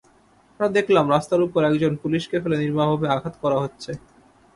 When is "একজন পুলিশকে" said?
1.63-2.37